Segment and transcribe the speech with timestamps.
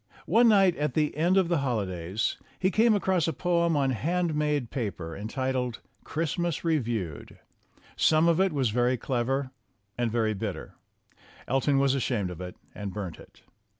[0.25, 4.33] One night at the end of the holidays he came across a poem on hand
[4.33, 7.37] made paper, entitled "Christmas Re viewed."
[7.95, 9.51] Some of it was very clever
[9.99, 10.73] and very bitter.
[11.47, 13.41] Elton was ashamed of it and burnt it.